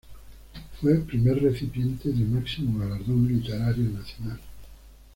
[0.81, 4.39] Fue primer recipiente del máximo galardón literario nacional.